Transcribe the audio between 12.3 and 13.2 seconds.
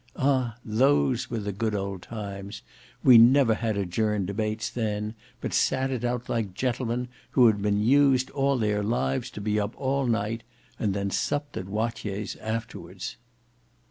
afterwards."